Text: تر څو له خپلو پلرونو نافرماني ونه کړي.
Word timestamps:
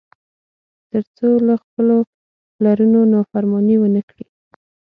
تر 0.91 1.03
څو 1.17 1.27
له 1.47 1.55
خپلو 1.63 1.95
پلرونو 2.55 2.99
نافرماني 3.13 3.75
ونه 3.79 4.01
کړي. 4.09 4.25